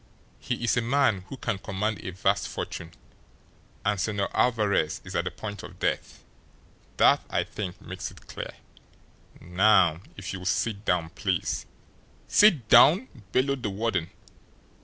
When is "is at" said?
5.03-5.25